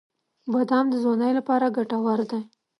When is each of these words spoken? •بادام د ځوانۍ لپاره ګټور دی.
•بادام 0.51 0.85
د 0.89 0.95
ځوانۍ 1.03 1.31
لپاره 1.39 1.73
ګټور 1.77 2.19
دی. 2.31 2.41